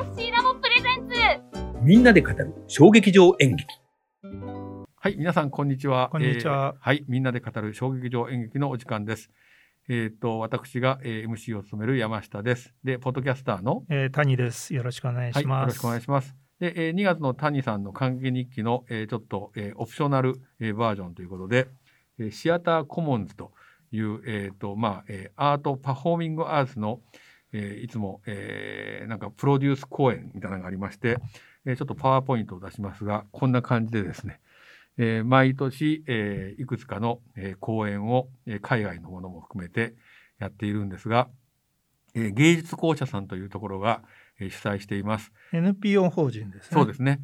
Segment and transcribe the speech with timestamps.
[0.00, 1.14] FC ラボプレゼンツ
[1.82, 3.66] みんなで語る小劇場演劇。
[4.94, 6.08] はい、皆さんこんにちは。
[6.12, 9.32] こんにちはえーはい、みんなで語る小劇場演劇のお時間です。
[9.88, 12.72] えっ、と私が、えー MC を務める山下です。
[12.84, 14.72] で、ポッドキャスターのえー、谷です。
[14.72, 15.62] よろしくお願いはい、します。
[15.62, 16.36] よろしくお願いします。
[16.60, 21.66] で、えー2月の谷さんの歓迎日記の、えーちょっと、えーオプショナル、えーバージョンということで、
[22.20, 23.50] えーシアターコモンズと
[23.90, 31.18] いう、えーとまあえーアートパフォーミングアーツの、えーいつも、えーなんかプロデュース公演みたいなのがありまして、
[31.64, 34.40] えーちょっとパワーポイントを出しますがこんな感じでですね、
[34.98, 39.94] えー毎年、えーいくつかの、えー公演を、えー海外のものも含めて
[40.38, 41.28] やっているんですが、
[42.14, 44.02] えー芸術公社さんというところが、
[44.40, 45.32] えー主催しています。
[45.52, 46.68] NPO 法人ですね。
[46.72, 47.20] そうですね。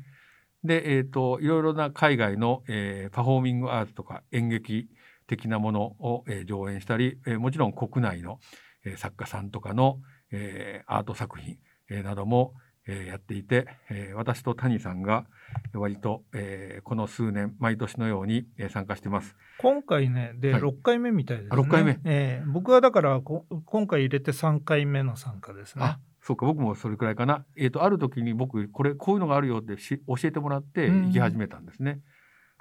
[0.65, 4.89] で、えっ、と、いろいろな海外の、えーパフォーミングアーツとか演劇
[5.27, 8.41] 的なものを、えー上演したり、えーもちろん国内の、
[8.85, 10.01] えー作家さんとかの、
[10.35, 12.55] えーアート作品、えーなども、
[12.87, 15.25] えーやっていて、えー私と谷さんが
[15.73, 19.37] 割と、えーこの数年毎年のように、えー参加してます。
[19.59, 21.51] 今回ね、で、はい6回目みたいですね。
[21.53, 25.99] あ6回目えー僕はだからこ、今回入れて3回目の参加ですねあ。
[26.21, 27.45] そうか僕もそれくらいかな。
[27.57, 32.01] えっ、とある時に僕これこういうのがあるよってし教えてもらってうん行き始めたんですね。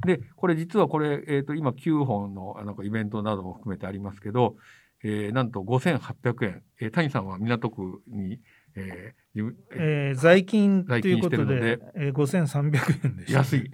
[0.05, 4.57] でこれ実はこれ、えー、と今9本のあなんかイベントなども含めてありますけど、
[5.03, 8.39] えーなんと5800円、えー谷さんは港区に、
[8.75, 13.71] えーええー在勤ということで、えー、5300円でした、安い。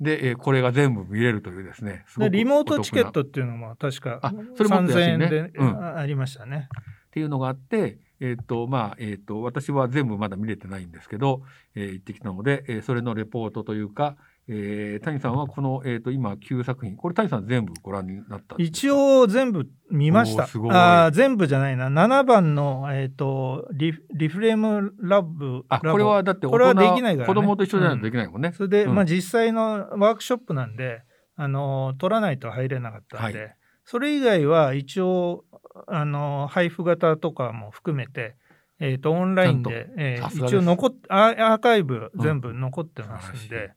[0.00, 2.04] で、えーこれが全部見れるというですね。
[2.08, 5.24] すリモートチケットっていうのも確かあそれもっと3000安いね。
[5.24, 5.68] 円で、うん。
[5.84, 6.68] あありましたね。
[7.08, 11.42] っていうのがあって、えっ、と、まあ、えっ、と、私は全部まだ見れてないんですけど、
[11.76, 14.16] えー行ってきたので、えーそれのレポートというか、
[14.46, 20.44] えー谷さんはこの、えっ、と、今、9作品、これ谷さん全部ご覧になった一、応全部見ました。
[20.44, 21.88] あー全部じゃないな。
[21.88, 25.64] 7番の、えっ、とリ、リフレームラブ。
[25.70, 27.34] あ、これはだって大人、これはできないからね。
[27.34, 28.52] 子供と一緒じゃないとできないもんね。
[28.54, 28.94] それで、うん。
[28.94, 31.02] まあ実際のワークショップなんで、
[31.36, 33.56] あの、取らないと入れなかったんで、はい。
[33.86, 35.44] それ以外は一応、
[35.86, 38.36] あの、配布型とかも含めて、
[38.78, 43.72] えっ、と、オンラインで、えー一応残っアーアーカイブ全部残ってますんで、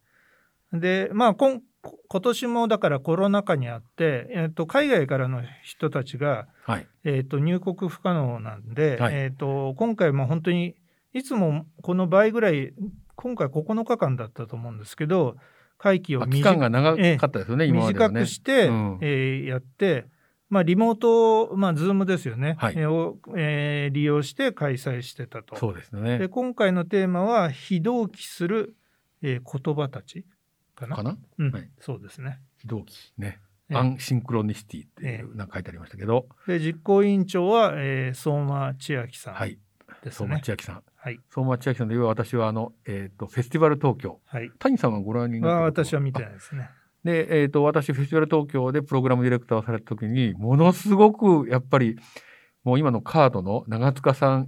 [0.73, 1.61] で、まあ、こん
[2.09, 6.87] 今年もだからコロナ禍にあって、えー、と海外からの人たちが、はい。
[7.03, 10.75] えー、と入国不可能なんで、はいえー、と今回も本当に
[11.13, 12.73] いつもこの倍ぐらい
[13.15, 15.37] 今回9日間だったと思うんですけど
[15.77, 18.13] 会期を短間が長かったですよね、今まではね。
[18.15, 20.07] 短くして、うんえーやって、
[20.49, 25.55] まあ、リモート、まあ、ズームですよね、はいえーをえー利用して開催してたと。
[25.55, 26.27] そうですでね。
[26.27, 28.75] 今回のテーマは非同期する、
[29.21, 30.25] えー言葉たち
[30.77, 30.95] かな？
[30.95, 31.17] かな？
[31.39, 32.39] うんはいそうですね。
[32.65, 33.39] 同期ね。
[33.69, 39.59] ええアンシンクロニシティってなんか書いてありましたけど、で実行委員長は、えー相馬千秋さんはい。
[40.09, 40.41] 相馬ね。
[40.41, 40.83] 千秋さん。
[40.95, 41.19] はい。
[41.29, 44.21] 相馬千秋さんで言えば私はあの、えっ、と、フェスティバル東京。
[44.25, 44.49] はい。
[44.59, 46.69] 谷さんはご覧になった私は見てないですね。
[47.03, 51.97] で、えっ、と、私、フェスティバル東京でプログラムディレクターをされた時に、ものすごく、やっぱり、
[52.63, 54.47] もう今のカードの長塚さん。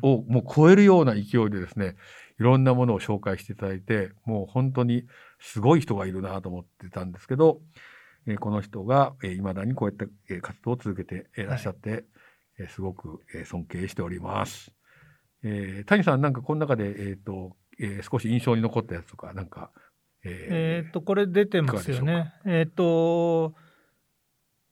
[0.00, 1.96] をもう超えるような勢いでですね、
[2.40, 5.04] いろんなものを紹介していただいて、もう本当に
[5.46, 7.60] すごい人がいるなと思ってたんですけど、
[8.26, 12.04] えーこの人が、えー、未だにこういった、えー活動を続けていらっしゃって、
[12.58, 14.72] えーすごく、えー尊敬しております。
[15.42, 19.70] えー谷さん、なんかこの中で、えっ、と、えー少し印象に残ったやつとか、なんか、
[20.24, 22.32] えーえっ、と、これ出てますよね。
[22.46, 23.54] えっ、と、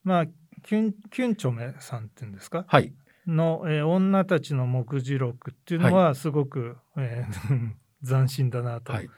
[0.04, 2.64] まあ、キュン、キュンチョメさんっていうんですか？
[2.68, 2.94] はい。
[3.26, 7.72] の、えー女たちの目次録っていうのはすごく、えー
[8.08, 9.08] 斬新だなと、はい。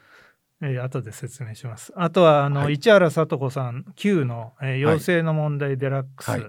[0.63, 1.93] えー後で説明します。
[1.97, 6.43] あとはあの、はい市原さと子さん Q の、えー妖精の問題デラックス、はい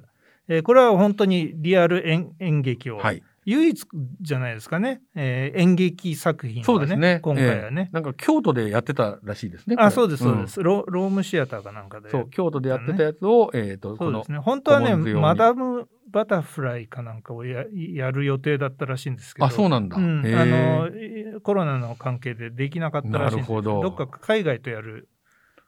[0.47, 3.23] えーこれは本当にリアル演演劇を、はい。
[3.47, 3.87] 唯一
[4.21, 7.19] じゃないですかね、えー演劇作品はねそうですね。
[7.21, 7.91] 今回はねえ。
[7.91, 9.75] ーなんか京都でやってたらしいですね。
[9.77, 19.97] あそうですそうでんす、ロロームシアターかなんかでそう、京都でやってたやつを、えっ、と、このそうですね本当はねマダム・バタフライかなんかをややる予定だったらしいんですけどあ、そうなんだ。
[19.97, 25.09] うんあのえコロナの関係でできなかったらしいんですどどっか海外とやる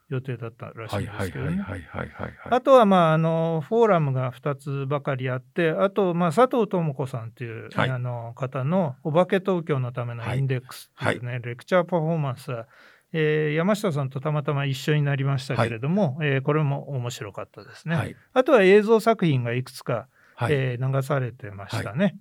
[0.08, 1.62] 予定だったらしいんではいはいすけどね。
[1.62, 2.32] はいはいはいはい。
[2.52, 12.68] あとは、まあ、あのフォーラムが2つばかりあってあと、まあ、佐藤智子さんという、はいあの方の「お化け東京のためのインデックス」っていうね、レクチャーパフォーマンスは、
[13.12, 17.96] えー山下さんとたまたま一緒になりましたけれども、えーこれも面白かったですね。
[17.98, 18.16] はい。
[18.34, 20.08] あとは映像作品がいくつか、
[20.40, 20.54] はい。
[20.54, 22.20] えー流されてましたね。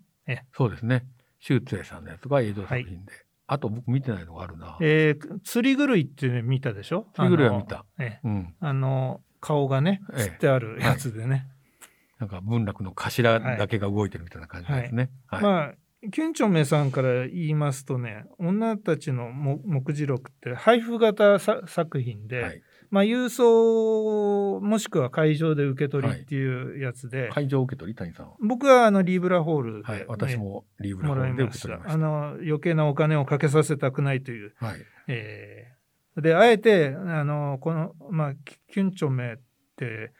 [0.57, 1.07] そうですね。
[1.39, 3.13] 周通さんのやつが映像作品で。
[3.47, 4.79] あと僕見てないのがあるな。
[4.81, 7.07] えー釣り狂いっていうの見たでしょ？
[7.15, 7.77] 釣り狂いは見た。
[7.77, 8.55] あのえうん。
[8.59, 11.47] あの顔がねええ釣ってあるやつでね、
[12.19, 15.11] なんか文楽の頭だけが動いてるみたいな感じですね。
[15.27, 15.43] はい。
[15.43, 15.75] まあ
[16.11, 28.37] キュンチョンメさんから言いますとね女たちのも目次録って配布型さ作品で、はい、まあ、郵送もしくは会場で受け取りっていうやつで、会場受け取り谷さんは？
[28.41, 34.67] 僕はあのリーブラホールで、はい、私もリーブラホールで受け取りましあの余計なお金をかけさせたくないという、た。
[34.67, 34.81] はい。
[35.09, 35.77] えー
[36.21, 39.37] であえてあのこの、まあ、キキュンチョメっ
[39.77, 40.13] て、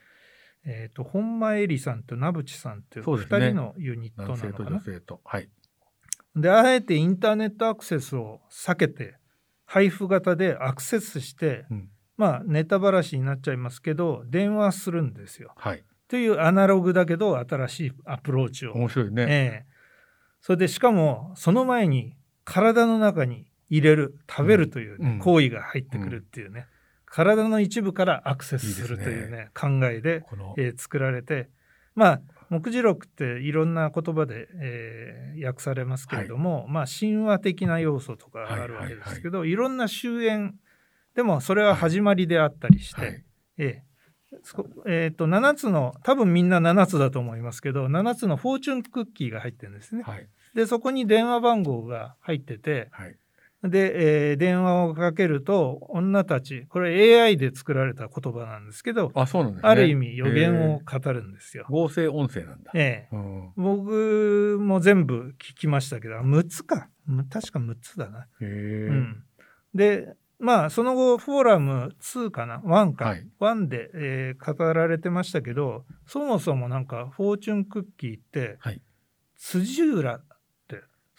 [0.63, 5.21] えー、と本間絵里さんと名淵さんっていう2そうですね人のユニットな男性とのかな女性と。
[5.25, 5.49] はい。
[6.35, 9.15] であえてインターネットアクセスを避けて
[9.65, 11.89] 配布型でアクセスして、うん。
[12.17, 15.53] まあネタばらしになっちゃいますけど電話するんですよ。
[15.55, 15.83] はい。
[16.07, 18.73] というアナログだけど新しいアプローチを。
[18.73, 19.23] 面白いね。
[19.23, 19.25] え
[19.63, 19.65] え。
[20.41, 26.67] それでしかもその前に体の中に入れる食べるというね、うん行為が入ってくるっていうね、
[27.05, 30.23] 体の一部からアクセスするというねいいです考えで、
[30.57, 31.49] えー作られて。
[31.95, 40.53] まあ目次録っていろんな言葉で、えー訳されますけれども、まあ神話的な要素とかあるわけですけど、いろんな終焉
[41.17, 43.23] でもそれは始まりであったりして、はい。
[43.57, 43.81] え
[44.85, 50.03] えー、と7つの多分みんな7つだと思いますけど7つのフォーチュンクッキーが入ってるんですね。
[50.03, 50.27] はい。
[50.53, 53.17] でそこに電話番号が入っててはい。
[53.63, 59.69] で、えー電話をかけると女たちこれ AI で作られた言葉なんですけどあ、そうなんですね。
[59.69, 61.65] ある意味予言を語るんですよ。
[61.67, 62.71] 合成音声なんだ。
[62.75, 63.51] ええうん。
[63.55, 68.19] 僕も全部聞きましたけど6つかむ確か6つだな。
[68.19, 68.45] へえ。
[68.45, 69.23] うん、
[69.73, 78.81] でまあその後フォーラム2かな？1か、はい1で、えー語られてましたけどそもそもなんかフォーチュンクッキーって、はい
[79.39, 80.21] 辻浦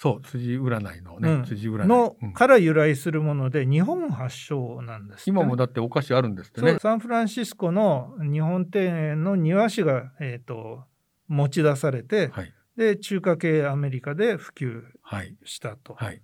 [0.00, 1.86] そう、辻占いのね、うん辻占い。
[1.88, 6.78] のうんから由来するもので日本発祥なんですね、今もだってお菓子あるんですってね。
[6.78, 10.84] サンフランシスコの日本庭園の庭師が、えー、と
[11.26, 12.54] 持ち出されて、はい。
[12.76, 15.36] で中華系アメリカで普及はい。
[15.44, 16.22] したとはい。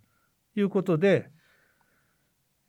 [0.54, 1.30] いうことで、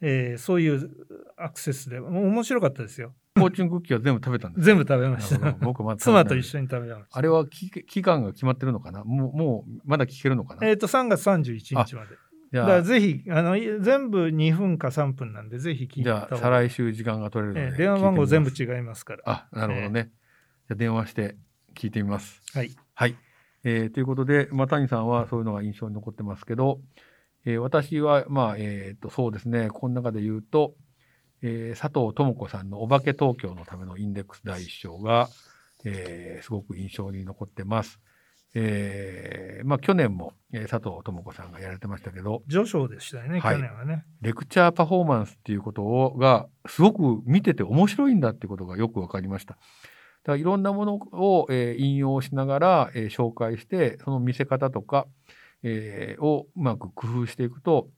[0.08, 0.90] えーそういう
[1.36, 3.14] アクセスで面白かったですよ。
[3.36, 5.52] フォーチュンクッキーは全部食べたんです全部食べました。
[5.54, 7.18] 僕まだ妻と一緒に食べました。
[7.18, 9.04] あれは期期間が決まってるのかな？
[9.04, 10.68] もう、もう、まだ聞けるのかな？
[10.68, 12.16] えっ、と3月31日まで。
[12.54, 19.24] じゃあ、だからぜひあの全部2分か3分なんでぜひ聞いじゃあ、再来週時間が取れるので、えー電話番号全部違いますから。
[19.26, 20.12] あ、なるほどね。
[20.68, 21.36] じゃあ電話して
[21.76, 22.42] 聞いてみます。
[22.54, 22.72] はい。
[22.94, 23.16] はい。
[23.66, 26.80] えーということで、まあ、谷さんはそういうのが印象に残ってますけど、
[27.46, 30.74] えー私は、まあ、えっ、と、そうですね、この中で言うと、
[31.42, 35.30] えー佐藤智子さんのお化け東京のためのインデックス第一章が、
[35.84, 38.00] えーすごく印象に残ってます。
[38.58, 49.54] えーまあ、去年も、えー佐藤智子さんがやられてましたけど、序章でしたよね、はい去年はねレクチャーパフォーマンスっていうことをがすごく見てて面白いんだってことがよく分かりました。
[49.54, 55.06] だからいろんなものを、えー引用しながら、えー紹介してその見せ方とか、
[55.66, 57.90] えーをうまく工夫していくと、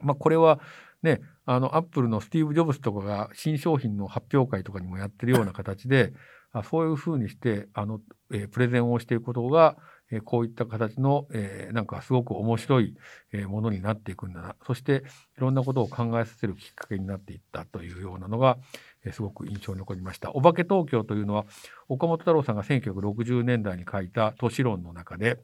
[0.00, 0.60] まあ、これは
[1.02, 6.12] ねあのアップルのスティーブ・ジョブズとかが新商品の発表会とかにもやってるような形で
[6.52, 8.00] あそういうふうにしてあの、
[8.32, 9.76] えープレゼンをしていくことが、
[10.10, 12.96] えーこういった形の、えーなんかすごく面白い、
[13.32, 15.04] えものになっていくんだなそして
[15.36, 18.58] いろんなことを考えさせるきっかけになっていったというようなのが、
[19.04, 20.32] えすごく印象に残りました。
[20.32, 21.44] お化け東京というのは
[21.88, 25.38] 岡本太郎さんが1960年代に書いた都市論の中で、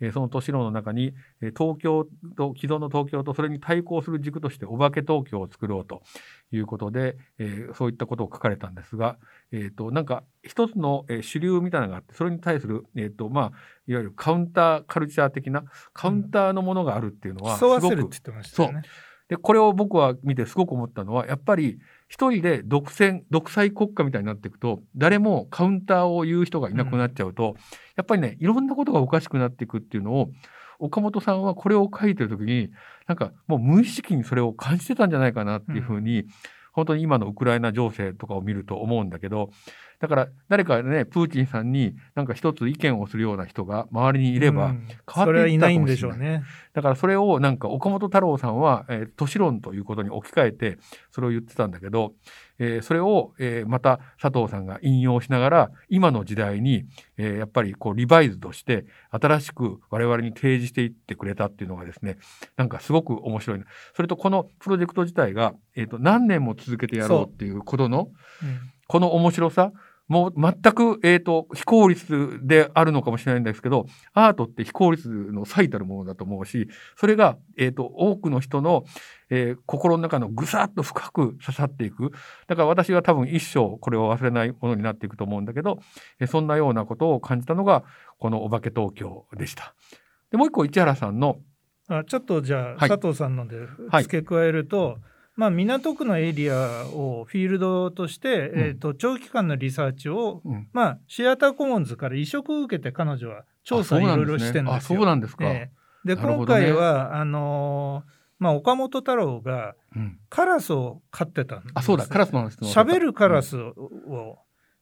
[0.00, 2.06] えーその都市論の中に、えー東京
[2.36, 6.02] と既存の東京とそれに対抗する軸としてお化け東京を作ろうと
[6.52, 9.16] いうことで、えーそういったことを書かれたんですが、
[9.52, 13.44] えー、となんか一つの、えー主流みたいなのがあってそれに対する、えーとまあ、
[13.86, 18.82] いわゆるカウンターカルチャー的なカウンターのものがあるっていうのはす競ごく、わせるって言ってましたよね。
[19.28, 21.78] でこれを僕は見てすごく思ったのはやっぱり
[22.08, 27.54] 一人で独占独裁国家みたいになっていくと誰もカウンターを言う人がいなくなっちゃうと、
[27.96, 30.30] やっぱりねいろんなことがおかしくなっていくっていうのを
[30.78, 32.70] 岡本さんはこれを書いてる時に
[33.06, 36.24] なんかもう無意識にそれを感じてたんじゃないかなっていうふうに、
[36.72, 39.50] 本当に今のウクライナ情勢とかを見ると思うんだけど
[40.00, 44.86] だから誰かねプーチンさんになんか一つ意見をするような人が周りにいれば、うん。
[44.86, 45.26] 変わっていったかもしれない。
[45.26, 46.44] それはいないんでしょうね。
[46.72, 50.78] だからそれをなんか岡本太郎さんは、えー都市論ということに置き換えて
[51.10, 52.12] それを言ってたんだけど、
[52.60, 56.84] えーそれを、えーまた佐藤さんが引用しながら今の時代に、
[57.16, 62.18] えーやっぱりこうリバイズとして新しく我々に提示していってくれたっていうのがですね
[62.56, 63.64] なんかすごく面白いな。
[63.96, 68.10] それとこのプロジェクト自体が、えーと何年も続けてやろうっていうことの
[68.42, 68.58] うん。
[68.90, 69.70] この面白さ
[70.08, 78.84] もう全く、えー、と非効率であるのかもしれないんですけどアートって非効率の最たるものだと思うしそれが、えー、と多くの人の、
[79.30, 82.12] えー心の中のぐさっと深く刺さっていく。
[82.46, 85.80] だから私は多分一生これを忘れないものになっていくと思うんだけど、
[86.18, 87.84] えーそんなようなことを感じたのが
[88.18, 89.74] この「お化け東京」でした。
[90.30, 91.38] でもう一個市原さんの
[91.88, 92.88] あちょっとじゃあ、はい。
[92.88, 93.56] 佐藤さんので
[93.90, 94.02] はい。
[94.04, 94.98] 付け加えると、
[95.38, 98.60] まあ、港区のエリアをフィールドとして、うん。
[98.60, 100.68] えー、と長期間のリサーチを、うん。
[100.72, 104.74] まあ、シアターコモンズから移植を受けて彼女は調査いろいろしてるんですよ。
[104.74, 105.44] あそうなんですか。
[105.44, 105.70] え
[106.04, 106.14] え。
[106.16, 110.18] で今回はあのーまあ、岡本太郎がうん。
[110.28, 114.38] カラスを飼ってたんですあそうだカラスの喋るカラスを、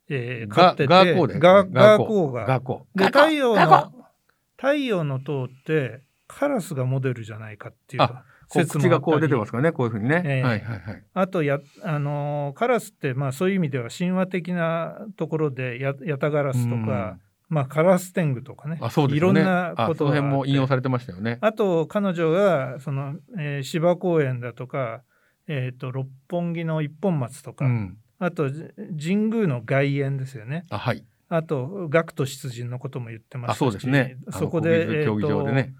[0.08, 3.92] えー飼っててガガーコーでガガーココーがガーコーで太陽の
[4.56, 10.42] 太陽の塔ってカラスがモデルじゃないかっていうあこう口がこう出てますからねこういうふうにね、ええ。
[10.42, 11.04] はいはいはい。
[11.14, 21.38] あとや、あのーカラスって、まあ、そういう意味では神話的なところでヤヤタガラスとか、まあ、カラス天狗とかねあそうですいろんなことが辺も引用されてましたよね。
[21.40, 25.02] あと彼女がその、えー芝公園だとか、
[25.48, 27.98] えー、と六本木の一本松とか、うん。
[28.18, 28.64] あとじ
[29.00, 30.66] 神宮の外苑ですよね。
[30.70, 31.04] あはい。
[31.28, 34.16] あと学徒出陣のことも言ってましたしあそうですね。
[34.30, 35.74] そこで競技場でね、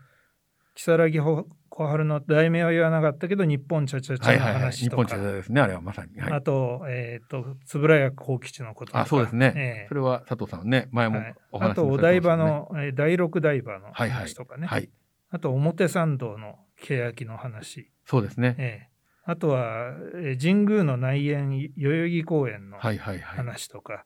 [0.77, 11.21] 如月小春の題名は言わなかったけど日本チャチャチャのはいはいはい話、日本茶ですねあれはまさに、はい、あと,、えー、と円谷幸吉のこととかあそうですね、ええそれは佐藤さんね前も
[11.53, 14.89] お話しあとお台場の、えー第六台場の話とかね、はい
[15.29, 24.05] あと表参道の欅の話、そうですね、ええあとは、えー神宮の内苑代々木公園のはいはいはい話とか、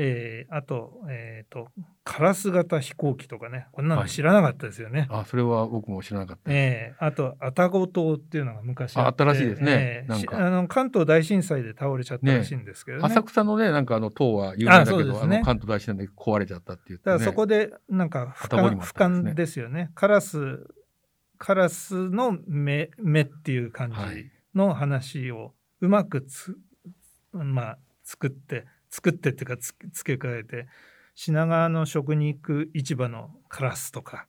[0.00, 1.68] えーあと,、えー、と
[2.04, 3.66] カラス型飛行機とかね。
[3.72, 5.08] こんなの知らなかったですよね。
[5.10, 6.52] あそれは僕も知らなかった。
[6.52, 9.72] ええあと愛宕島っていうのが昔あったらしいですね。
[9.72, 10.36] ええなんか。
[10.36, 13.04] しあの関東大震災で倒れちゃったらしいんですけどね。
[13.04, 15.38] 浅草のねなんかあの塔は有名だけどね。
[15.40, 19.90] の関東大震災で壊れちゃったって言って、ね、だからそこでなんか俯瞰俯瞰ですよね。
[19.94, 20.66] カラス
[21.38, 24.30] カラスの目目っていう感じはい。
[24.54, 26.56] の話をうまくつ、
[27.32, 30.66] まあ、作って作ってっていうかつ付け加えて
[31.14, 34.26] 品川の食肉市場のカラスとか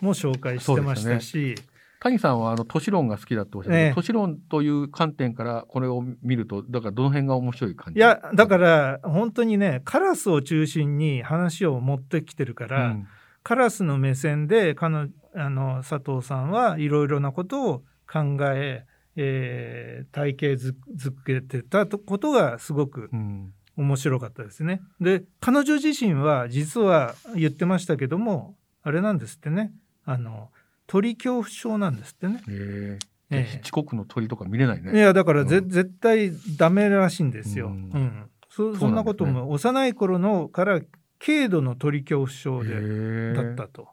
[0.00, 1.54] も紹介してましたし、
[2.00, 3.92] 谷さんはあの都市論が好きだっておっしゃって、ええ。
[3.94, 7.98] 都市論という観点からこれを見るとだからどの辺が面白い感じ？
[7.98, 13.06] いやだから本当にねカラスを中心に話を持ってきてるから、うん。
[13.44, 17.78] カラスの目線で彼女あの佐藤さんはいろいろなことを
[18.12, 18.84] 考え
[19.16, 23.52] えー体系づづけてたことがすごくうん
[23.82, 24.80] 面白かったですね。
[25.00, 29.72] で彼女自身は実は言ってましたけどもあれなんですってね。
[30.04, 30.50] あの
[30.86, 32.42] 鳥恐怖症なんですってね。
[32.48, 32.98] え。
[33.30, 33.58] ええ。
[33.58, 34.98] え四国の鳥とか見れないいね。
[34.98, 35.68] やだからぜ、うん。
[35.68, 37.68] 絶対ダメらしいんですよ。
[37.68, 37.76] ううん。
[37.76, 40.80] んそそんなことも幼い頃のから
[41.24, 43.88] 軽度の鳥恐怖症でだったと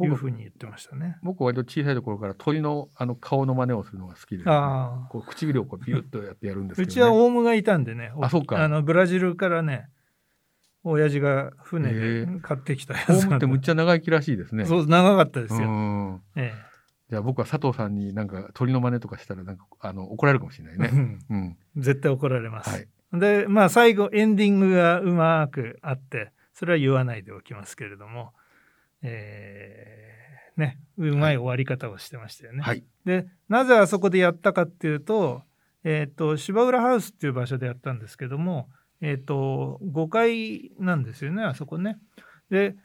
[0.00, 1.16] いうふうに言ってましたね。
[1.22, 6.94] 僕割と小さい頃から鳥のあの顔の真似をするのが好きで、ああこう唇をこうビュッとやってやるんですけうど、ね。
[6.94, 9.88] ちはオウムがいたんでね、あそうかのブラジルからね、
[10.84, 14.64] 親父が船へでえ買ってきたやつなんでムってむっちゃ長生きらしいですね。
[14.66, 15.70] そう長かったですうよ。
[15.70, 16.52] んえ
[17.10, 21.18] じゃあ僕は佐藤さんになんか鳥の真似とかしたらなんかあの怒られるかもしれないえね。
[21.30, 21.56] うん。
[21.76, 22.70] 絶対怒られます。
[22.70, 22.86] はい。
[23.14, 28.34] でまあ最後エンディングがうまくあってそれは言わないでおきますけれども、
[29.02, 30.18] えー
[30.58, 32.62] ねうまい終わり方をしてましたよね。
[32.62, 32.84] はい。
[33.04, 35.42] でなぜあそこでやったかっていうと,、
[35.84, 38.68] えー、と芝浦ハウスっていう場所でやったんですけども、
[39.00, 41.98] えー、と5階なんですよねあそこね。
[42.50, 42.76] で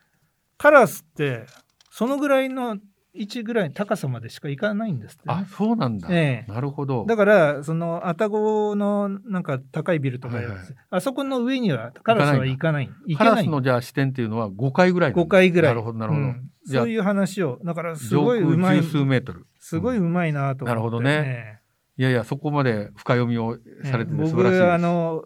[0.58, 1.46] カラスって
[1.90, 2.78] そのぐらいの
[3.16, 5.48] 位置ぐらい高さまでしか行かないんですって、あね。
[5.56, 6.08] そうなんだ。
[6.12, 6.52] ええ。
[6.52, 7.06] なるほど。
[7.08, 10.58] だからその愛宕のなんか高いビルとかはいはい。
[10.90, 13.44] あそこの上にはカラスは行かない行カけない。
[13.44, 15.24] ラスのじゃあ視点っていうのは5階ぐらいなんだ。
[15.24, 15.72] 5階ぐらい。
[15.72, 16.26] なるほどなるほど。
[16.26, 16.50] うん。
[16.66, 19.46] そういう話をだからす上ごいうまい数メートル。
[19.60, 21.60] すごいうまいなと思って、なるほどね。
[21.98, 24.72] いやいやそこまで深読みをされてて素晴僕らしいです。
[24.72, 25.24] あの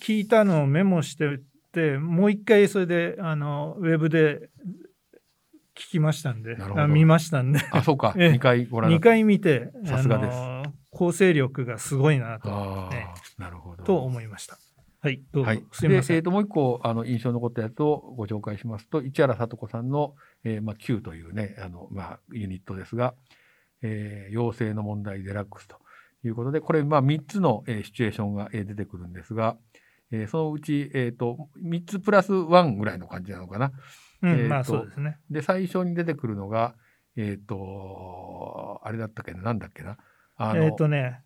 [0.00, 1.40] 聞いたのをメモして
[1.72, 4.48] てもう一回それであのウェブで
[5.74, 6.56] 聞きましたんで
[6.88, 9.10] 見ましたんであそうか ええ2回ご覧に2なった。
[9.10, 10.38] 回見てさすがです
[10.90, 13.04] 構成力がすごいなとあえ
[13.38, 13.82] あなるほど。
[13.82, 14.56] と思いました。
[15.00, 16.14] はいどうぞ、はい、すいません。
[16.14, 20.14] でえー、ともう一個あの印象に残ったやつをご紹介しますと市原さと子さんの、
[20.44, 23.14] えーまあ、Q というねあの、まあ、ユニットですが
[23.82, 25.78] 「えー、妖精の問題デラックス」と
[26.24, 29.58] いうことでこれ、まあ、3つの、えーシチュエーションが、えー出てくるんですが、
[30.10, 33.72] えーそのうち、えー、と3つプラス1ぐらいの感じなのかな。
[34.32, 35.18] うん、まあそうですね。
[35.30, 36.74] で最初に出てくるのが
[37.16, 39.98] えっ、とあれだったっけななんだっけな
[40.36, 41.22] あの、えっ、とね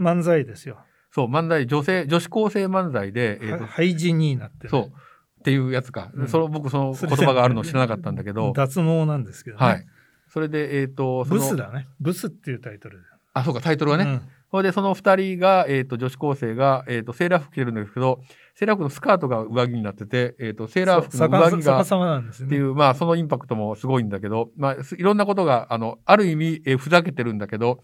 [0.00, 0.78] 漫才ですよ。
[1.10, 4.92] そう漫才女性女子高生漫才で、えーとはハイジになって、ね、そう
[5.40, 9.66] っていうやつか、うんその僕その言葉があるの知らなかったんだけど、脱毛なんですけどね。
[9.66, 9.86] はい。
[10.28, 11.88] それでえっ、とそのブスだね。
[12.00, 13.04] ブスっていうタイトルで。
[13.34, 14.22] あそうかタイトルはね、うん
[14.52, 18.20] それでその2人が、えー、と女子高生が、えー、とセーラー服着てるんですけど
[18.54, 27.80] セーラー服のスカートが上着になってて、えー、とセーラー服の上着がっていう、まあ、そのインパクトもすごいんだけど、まあ、すいろんなことが、あの、ある意味、えーふざけてるんだけど、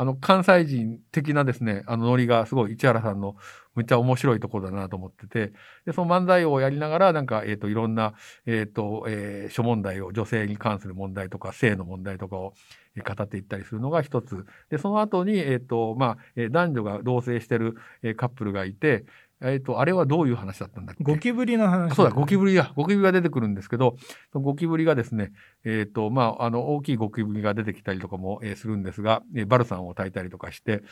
[0.00, 3.34] あの、関西人的なですね、あの、ノリがすごい市原さんの
[3.74, 5.52] むっちゃ面白いところだなと思ってて、
[5.86, 8.14] で、その漫才をやりながら、なんか、えっ、と、いろんな、
[8.46, 12.54] えっ、と、えー諸問題を、女性に関する問題とか、性の問題とかを
[12.87, 14.44] えー語っていったりするのが一つ。
[14.70, 19.04] で、その後に、えっ、と、まあ、えー男女が同棲してる、えーカップルがいて、
[19.40, 21.04] えっ、と、あれはどういう話だったんだっけ？
[21.04, 23.96] ゴキブリの話そうだ、ゴキブリが、ゴキブリが出てくるんですけど、
[24.32, 25.30] ゴキブリがですね、
[25.64, 30.82] えっ、と、まあ、あの、大きいゴキブリが出てきたりとかも、えーするんですが、えーバルサンを炊いたりとかして、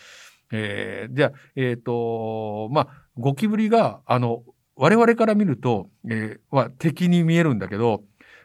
[0.52, 4.44] えーじゃあ、えっ、と、まあ、ゴキブリが、あの、
[4.76, 8.04] 我々から見ると、えーは敵に見えるんだけど、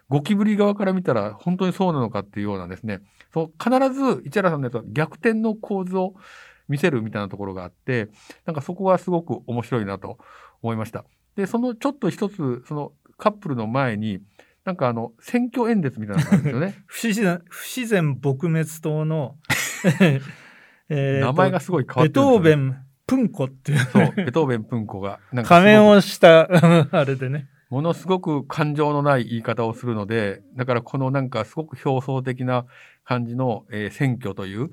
[0.10, 3.00] ゴキブリ側から見たら本当にそうなのかっていうようなですね、
[3.34, 6.16] そう必ず市原さんのやつは逆転の構図を
[6.68, 8.10] 見せるみたいなところがあって、
[8.46, 10.18] なんかそこがすごく面白いなと
[10.62, 11.06] 思いました。
[11.36, 14.20] で、そのちょっと一つ、そのカップルの前に、
[14.64, 16.84] なんかあの、選挙演説みたいなのがあるんですよね。
[16.88, 19.36] 不自然不自然撲滅党の、
[20.90, 26.50] 名前がすごい変わってベトるんですよねーベン・プンコっていうそう、ベトーベン・プンコが、なんか 仮面をした
[26.92, 27.48] あれでね。
[27.70, 32.66] ものすごく感情のない言い方をするので、だからこのなんかすごく表層的な
[33.12, 34.70] 感じの、えー選挙という、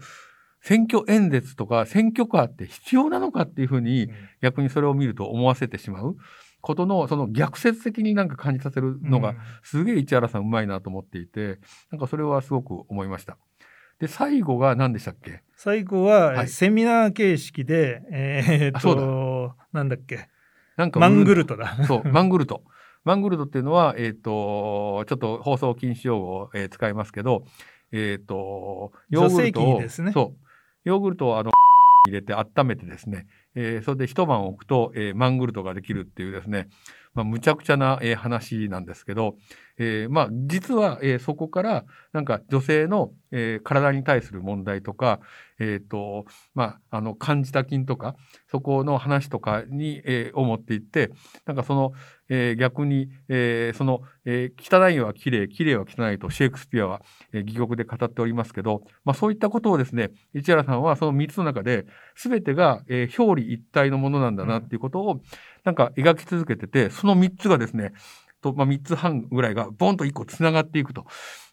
[0.60, 4.08] 選挙演説とか選挙カーって必要なのかっていうふうに、
[4.42, 6.16] 逆にそれを見ると思わせてしまう。
[6.60, 11.58] ことの、その逆説的になんか感じさせるのが、すげえ市原さんうまいなと思っていて、
[11.90, 13.38] なんかそれはすごく思いました。
[14.00, 15.42] で、最後が何でしたっけ？
[15.56, 16.48] 最後は、はい。
[16.48, 20.28] セミナー形式で、えーあそうと、なんだっけ、
[20.76, 21.78] なんかマングルトだ。
[21.86, 22.62] そう、マングルト。
[23.04, 27.44] マングルトっていうのは、えっ、と、ちょっと放送禁止用語を、えー使いますけど、
[27.92, 29.88] えっ、と、ヨーグルトを、ね。
[30.12, 30.36] そう、
[30.84, 31.50] ヨーグルトをあの、
[32.06, 36.68] 入れて温めてですね、えーそれで一晩置くと、えーマングルトができるっていうですね、
[37.14, 39.36] まあ、むちゃくちゃな、えー話なんですけど、
[39.78, 45.20] えーまあ、実は、えーそこから、なんか女性の、えー体に対する問題とか、
[45.58, 48.14] えっ、と、まあ、あの、感じた菌とか、
[48.50, 51.10] そこの話とかに、えーを持っていって、
[51.46, 51.92] なんかその、
[52.28, 61.86] えー逆に、えーその、えー汚いは綺麗、綺麗は汚いとシェイクスピアは、えー戯曲で語っておりますけど、まあそういったことをですね、市原さんはその3つの中で、
[62.16, 65.20] 全てが、えー表裏一体のものなんだなっていうことを、
[65.64, 67.92] なんか描き続けてて、その3つがですね、
[68.42, 71.06] と、まあ3つ半ぐらいがボンと1個繋がっていくと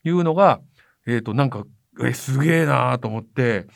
[0.03, 0.61] いうのが、
[1.07, 1.65] えっ、と、なんか、
[1.99, 3.67] えーすげえなーと思って、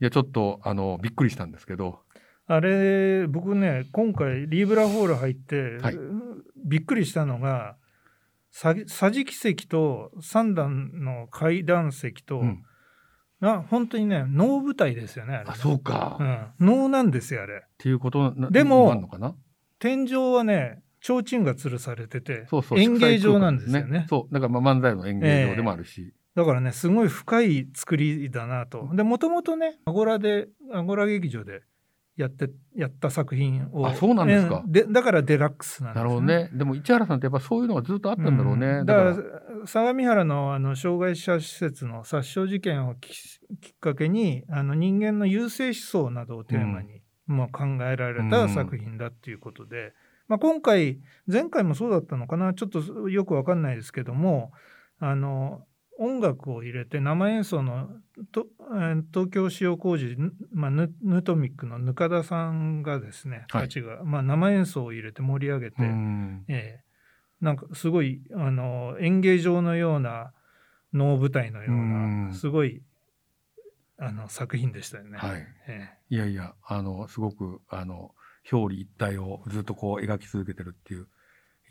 [0.00, 2.00] いや、ちょっと、あの、びっくりしたんですけど、
[2.46, 5.98] あれ、僕ね、今回、リーブラホール入って、はい
[6.64, 7.76] びっくりしたのが、
[8.50, 12.62] さ桟敷席と三段の階段席と、うん
[13.38, 16.16] な本当にね、能舞台ですよね、あれね、あ、そうか。
[16.18, 16.24] っ
[16.60, 17.66] うん、能なんですよ、あれ。
[17.76, 19.36] ていうことなでもあんのかな？
[19.78, 22.46] 天井はね、提灯が吊るされてて。
[22.76, 24.06] 演芸場なんですよ祝祭空間ね。
[24.08, 24.32] そう。
[24.32, 26.14] だからまあ漫才の演芸場でもあるし。
[26.34, 28.88] だからね、すごい深い作りだなと。
[28.94, 31.60] で、もともとね、アゴラで、アゴラ劇場で
[32.16, 33.86] やって、やった作品を。
[33.86, 34.62] あそうなんですか。
[34.66, 36.50] えーでだからデラックスなんですなるほどね。
[36.52, 38.66] でも市原さんってやっぱそういうのがずっとあったんだろうね。
[38.66, 38.86] うん。
[38.86, 39.10] だか、ら。
[39.10, 39.16] ら
[39.66, 43.10] 相模原のあの障害者施設の殺傷事件をき
[43.60, 49.92] きっかけにあの人間の優生思想などをテーマに、まあ、考えられた作品だっていうことで、
[50.28, 52.54] まあ、今回前回もそうだったのかな。
[52.54, 54.52] ちょっとよくわかんないですけども
[54.98, 55.60] あの
[55.98, 57.88] 音楽を入れて生演奏の
[58.32, 60.16] とえー東京塩麹、
[60.52, 63.62] まあ、ヌヌトミックのぬかださんがですね、はい。
[63.62, 66.44] たちが、まあ、生演奏を入れて盛り上げて、うん。
[66.48, 66.86] ええ
[67.40, 70.32] なんかすごいあの演芸場のような
[70.94, 72.28] 能舞台のよううん。
[72.28, 72.82] なすごい
[73.98, 75.18] あの作品でしたよね。
[75.18, 75.46] はい。
[75.68, 78.14] えいやいや、あの、すごく、あの、
[78.50, 81.08] 表裏一体をずっとこう描き続けてるっていう、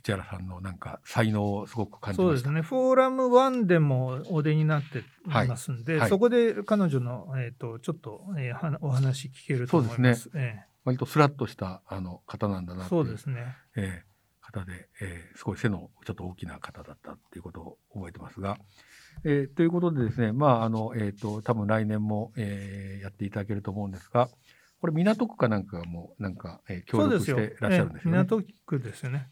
[0.06, 2.24] 市原さんのなんか才能をすごくえ感じました。
[2.24, 2.62] そうですね。
[2.62, 5.04] フォーラム1でもお出になってい
[5.48, 10.30] ますんで、はいはいそこで彼女の、えー、とちょっと、えーはお話聞けると思います。
[10.36, 13.56] え割とスラッとしたあの方なんだなそうですね。
[13.76, 14.15] えー
[14.46, 18.60] 方で、えーすごい背のちょっと大きな方だったっていうことを覚えてますが、
[19.24, 24.30] えーということでですね、まあ、あの、えっ、と、多分来年も、えーやっていただけると思うんですが、
[24.80, 27.58] これ港区かなんかも、なんか、えー協力しそうですよ。
[27.58, 28.18] てらっしゃるんですよね。
[28.20, 29.30] ええ港区ですよね。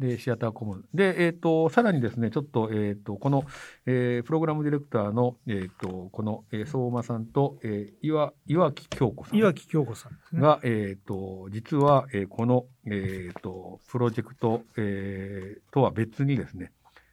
[0.00, 0.84] で、シアターコモン。
[0.94, 3.44] で、えっ、と、さらにですね、ちょっと、えっ、と、この、
[3.86, 9.38] えープログラムディレクターの、えっ、と、この、えー相馬さんと、えー岩、岩木京子さん。
[9.38, 10.18] 岩木京子さんね。
[10.40, 16.72] が、えっ、と、実は、えーこの、えっ、と、プロジェクト、えーとは別にですね、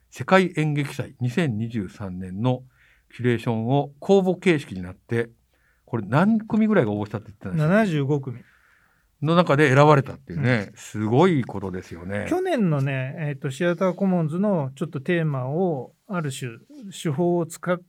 [0.10, 2.64] 世界演劇祭2023年の
[3.14, 5.30] キュレーションを公募形式になって
[5.86, 8.40] これ何組ぐらいが応募したって言ってたんですか？75組
[9.22, 12.28] の中で選ばれたっていうね、すごいことですよね。
[12.30, 16.52] 去年のね、えーと、シアターコモンズのちょっとテーマをある種
[16.92, 17.84] 手法を使って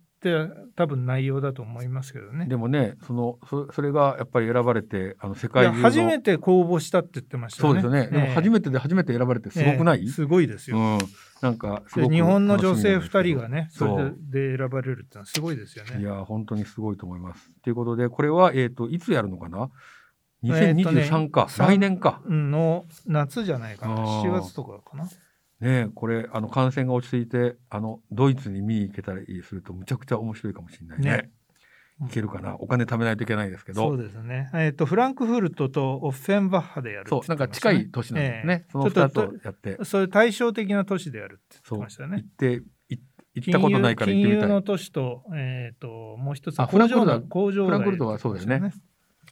[0.74, 2.46] 多分内容だと思いますけどね。
[2.46, 7.68] でもねそのそそれがやっぱり選ばれてあの世界中の初めて公募したって言ってましたね。
[7.68, 10.78] そうですよね、でも初めてで初めて選ばれてすごくない、えーすごいですよ。
[10.78, 10.98] うん、
[11.40, 16.00] なんか日本の女性2楽しみなんですけど人がねそれで選ばれるってのはすごいですよね。
[16.00, 17.50] いや本当にすごいと思います。
[17.62, 19.70] ということでこれは、えー、といつやるのかな？
[20.44, 22.22] えーとね2023か、さん来年か。
[22.26, 25.04] の夏じゃないかなあー7月とかかな。
[25.04, 25.10] ね
[25.60, 31.10] えこれあの感染が落ち着いてあのドイツに見に行けたりするとむちゃくちゃ面白いかもしれないね。
[31.10, 31.30] ね
[32.00, 34.50] 行けるかなお金貯めないといけないですけどそうですね。
[34.54, 38.54] えっ、とフランクフルトとオッフェンバッハでやるってそうなんか近い都市なんですね。
[38.62, 42.28] ええその2つをやってそういう対照的な都市でやるって言ってましたよね行っ。
[42.28, 42.98] てい
[43.34, 44.62] 行ったことないから行ってみたい金融の。
[44.62, 48.72] 都市と、えっ、と、もう一つあ工場フランクフルトはの工場フランクフルトはそうだよねね。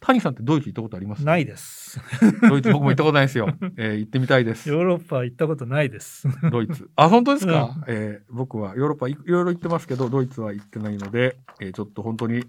[0.07, 1.25] 谷さんってドイツ行ったことあります？
[1.25, 2.01] ないです。
[2.49, 3.49] ドイツ僕も行ったことないですよ。
[3.77, 4.69] えー行ってみたいです。
[4.69, 6.27] ヨーロッパは行ったことないです。
[6.51, 6.91] ドイツ。
[6.97, 12.45] あ、本当ですか、うんえー僕はヨーロッパいいろいろ行ってますけど、ドイツは行ってないので、えーちょっと本当に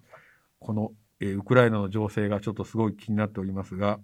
[0.60, 4.00] この、えーウクライナの情勢がちょっとすごい気になっておりますが、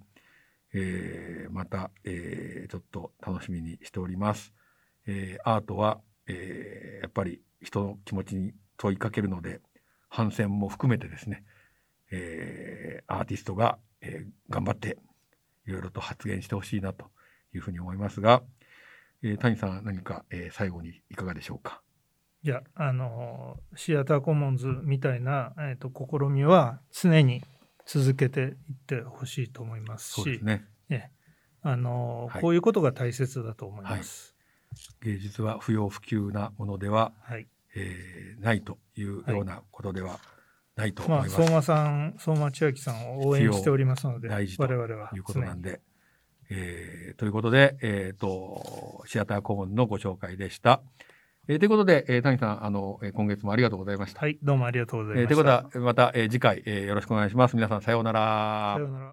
[0.73, 4.53] えーまた、えーちょっと楽しみにしております。
[5.05, 9.61] えーアートは、えーやっぱり人の気持ちに問いかけるので、
[10.09, 11.43] 反戦も含めてですね、
[12.13, 14.97] えーアーティストが、えー頑張って
[15.65, 17.09] いろいろと発言してほしいなと
[17.53, 18.43] いうふうに思いますが、
[19.23, 21.81] えー谷さん何か、えー最後にいかがでしょうか？
[22.43, 27.41] いや、あの、シアターコモンズみたいな、えー、と試みは常に
[27.85, 30.65] 続けていってほしいと思いますしね。
[30.89, 31.11] ええ
[31.65, 34.35] あのはいこういうことが大切だと思います。
[35.01, 37.47] 芸術は不要不急なものでは、はい。
[37.75, 40.19] えーないというようなことでは
[40.75, 41.35] ないと思まあ、います。
[41.35, 45.81] 相馬さん、相馬千秋さんを応援しておりますので、大事と我々はいうことなんで。
[46.49, 50.81] えーということで、えー、とシアターコモンのご紹介でした。
[51.47, 54.21] えーということで、えー谷さんあの、えー今月もありがとうございました。
[54.21, 55.21] はい、どうもありがとうございました。
[55.21, 57.55] えーということはまた、えー次回、えーよろしくお願いします。
[57.55, 59.11] 皆さんさようならさようなら。